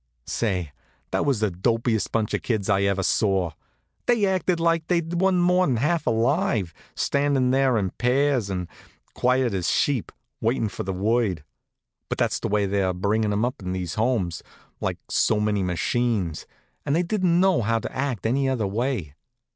Say, 0.25 0.71
that 1.11 1.27
was 1.27 1.41
the 1.41 1.51
dopiest 1.51 2.11
bunch 2.11 2.33
of 2.33 2.41
kids 2.41 2.71
I 2.71 2.81
ever 2.81 3.03
saw. 3.03 3.51
They 4.07 4.25
acted 4.25 4.59
like 4.59 4.87
they 4.87 4.99
wa'n't 5.01 5.41
more'n 5.43 5.75
half 5.75 6.07
alive, 6.07 6.73
standin' 6.95 7.51
there 7.51 7.77
in 7.77 7.91
pairs, 7.91 8.49
as 8.49 8.65
quiet 9.13 9.53
as 9.53 9.69
sheep, 9.69 10.11
waitin' 10.39 10.69
for 10.69 10.81
the 10.81 10.91
word. 10.91 11.43
But 12.09 12.17
that's 12.17 12.39
the 12.39 12.47
way 12.47 12.65
they 12.65 12.91
bring 12.93 13.23
'em 13.23 13.45
up 13.45 13.61
in 13.61 13.73
these 13.73 13.93
Homes, 13.93 14.41
like 14.79 14.97
so 15.07 15.39
many 15.39 15.61
machines, 15.61 16.47
and 16.83 16.95
they 16.95 17.03
didn't 17.03 17.39
know 17.39 17.61
how 17.61 17.77
to 17.77 17.95
act 17.95 18.25
any 18.25 18.49
other 18.49 18.65
way. 18.65 19.13